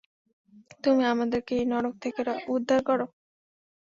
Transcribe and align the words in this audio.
তুমি 0.83 1.03
আমাদেরকে 1.05 1.51
এই 1.55 1.65
নরক 1.71 1.95
থেকে 2.03 2.19
উদ্ধার 2.49 2.79
করো। 2.83 3.05